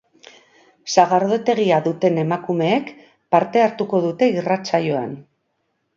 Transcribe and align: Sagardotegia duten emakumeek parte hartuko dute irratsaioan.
Sagardotegia 0.93 1.77
duten 1.89 2.17
emakumeek 2.23 2.89
parte 3.37 3.65
hartuko 3.67 4.01
dute 4.07 4.31
irratsaioan. 4.39 5.17